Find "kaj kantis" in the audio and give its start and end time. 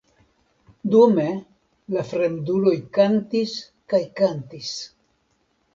3.95-4.75